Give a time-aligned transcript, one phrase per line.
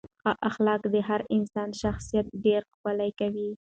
[0.21, 3.49] ښه اخلاق د هر انسان شخصیت ډېر ښکلی کوي.